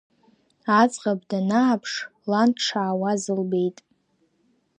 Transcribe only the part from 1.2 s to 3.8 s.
данааԥш, лан дшаауаз лбеит.